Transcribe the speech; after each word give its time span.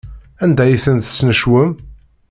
Anda 0.43 0.61
ay 0.63 0.77
ten-tesnecwem? 0.83 1.71